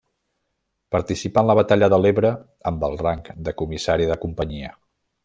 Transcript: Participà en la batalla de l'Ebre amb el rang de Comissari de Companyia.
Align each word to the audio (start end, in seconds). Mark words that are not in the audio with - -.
Participà 0.95 1.43
en 1.45 1.49
la 1.51 1.55
batalla 1.59 1.89
de 1.95 1.99
l'Ebre 2.05 2.31
amb 2.71 2.87
el 2.89 2.97
rang 3.05 3.21
de 3.49 3.55
Comissari 3.63 4.09
de 4.15 4.19
Companyia. 4.27 4.73